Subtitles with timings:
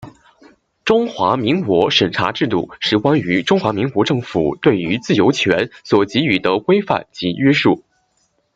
[0.83, 7.83] 中华民国审查制度是关于中华民国政府对于自由权所给予的规范及约束。